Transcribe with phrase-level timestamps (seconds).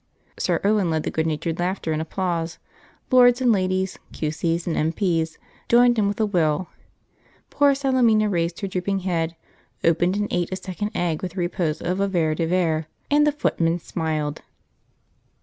[0.39, 2.57] Sir Owen led the good natured laughter and applause;
[3.11, 5.37] lords and ladies, Q.C.'s and M.P.'s
[5.69, 6.69] joined in with a will;
[7.51, 9.35] poor Salemina raised her drooping head,
[9.83, 13.27] opened and ate a second egg with the repose of a Vere de Vere and
[13.27, 14.41] the footman smiled!